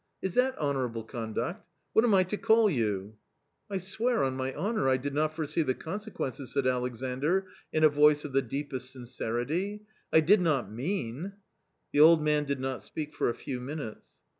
Is 0.19 0.33
that 0.33 0.57
honourable 0.57 1.03
conduct? 1.03 1.67
What 1.93 2.03
am 2.03 2.15
I 2.15 2.23
to 2.23 2.35
call 2.35 2.71
you?"" 2.71 3.17
I 3.69 3.77
swear 3.77 4.23
on 4.23 4.35
my 4.35 4.51
honour 4.51 4.89
I 4.89 4.97
did 4.97 5.13
not 5.13 5.35
foresee 5.35 5.61
the 5.61 5.75
consequences," 5.75 6.51
said 6.53 6.65
Alexandr, 6.65 7.45
in 7.71 7.83
a 7.83 7.87
voice 7.89 8.25
of 8.25 8.33
the 8.33 8.41
deepest 8.41 8.91
sincerity;" 8.91 9.83
I 10.11 10.21
did 10.21 10.41
not 10.41 10.71
mean" 10.71 11.33
The 11.93 11.99
old 11.99 12.19
man 12.23 12.45
did 12.45 12.59
not 12.59 12.81
speak 12.81 13.13
for 13.13 13.29
a 13.29 13.35
few 13.35 13.59
minutes. 13.59 14.07